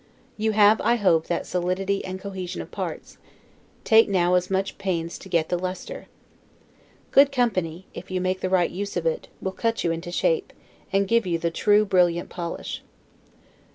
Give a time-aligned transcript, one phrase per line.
[0.35, 3.19] You have; I hope, that solidity and cohesion of parts;
[3.83, 6.07] take now as much pains to get the lustre.
[7.11, 10.53] Good company, if you make the right use of it, will cut you into shape,
[10.91, 12.81] and give you the true brilliant polish.